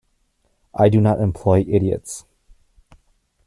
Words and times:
I 0.73 0.89
do 0.89 0.99
not 0.99 1.19
employ 1.19 1.59
idiots". 1.59 2.25